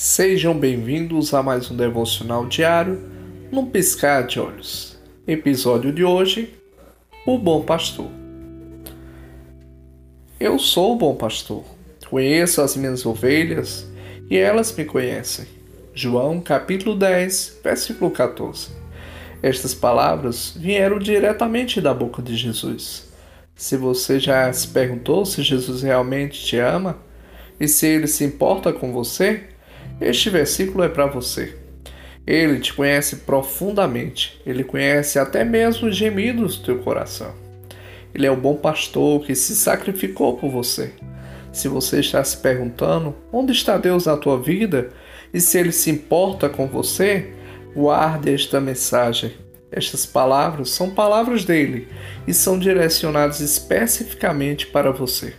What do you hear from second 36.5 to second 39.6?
do teu coração. Ele é o bom pastor que se